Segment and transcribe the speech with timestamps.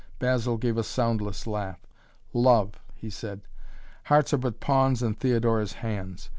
[0.17, 1.79] Basil gave a soundless laugh.
[2.33, 3.41] "Love!" he said.
[4.05, 6.29] "Hearts are but pawns in Theodora's hands.